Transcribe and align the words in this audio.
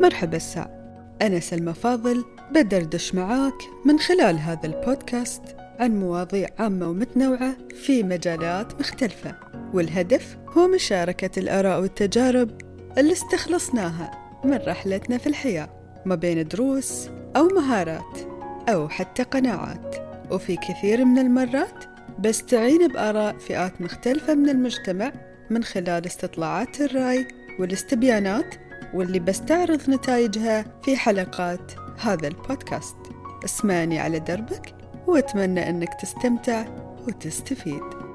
مرحبا 0.00 0.36
الساع 0.36 0.70
أنا 1.22 1.40
سلمى 1.40 1.74
فاضل 1.74 2.24
بدردش 2.52 3.14
معاك 3.14 3.62
من 3.84 3.98
خلال 3.98 4.38
هذا 4.38 4.66
البودكاست 4.66 5.42
عن 5.78 6.00
مواضيع 6.00 6.48
عامة 6.58 6.88
ومتنوعة 6.88 7.56
في 7.74 8.02
مجالات 8.02 8.80
مختلفة 8.80 9.34
والهدف 9.74 10.36
هو 10.48 10.68
مشاركة 10.68 11.38
الآراء 11.38 11.80
والتجارب 11.80 12.50
اللي 12.98 13.12
استخلصناها 13.12 14.10
من 14.44 14.58
رحلتنا 14.66 15.18
في 15.18 15.26
الحياة 15.26 15.68
ما 16.06 16.14
بين 16.14 16.48
دروس 16.48 17.08
أو 17.36 17.48
مهارات 17.48 18.18
أو 18.68 18.88
حتى 18.88 19.22
قناعات. 19.22 19.96
وفي 20.30 20.56
كثير 20.56 21.04
من 21.04 21.18
المرات 21.18 21.84
بستعين 22.18 22.88
بآراء 22.88 23.38
فئات 23.38 23.80
مختلفة 23.80 24.34
من 24.34 24.48
المجتمع 24.48 25.12
من 25.50 25.64
خلال 25.64 26.06
استطلاعات 26.06 26.80
الرأي 26.80 27.28
والاستبيانات 27.58 28.54
واللي 28.94 29.18
بستعرض 29.18 29.90
نتائجها 29.90 30.64
في 30.82 30.96
حلقات 30.96 31.72
هذا 31.98 32.28
البودكاست. 32.28 32.96
اسمعني 33.44 33.98
على 33.98 34.18
دربك 34.18 34.74
وأتمنى 35.06 35.68
إنك 35.68 35.94
تستمتع 36.00 36.64
وتستفيد. 37.08 38.05